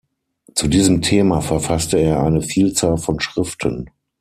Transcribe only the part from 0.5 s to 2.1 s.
Zu diesem Thema verfasste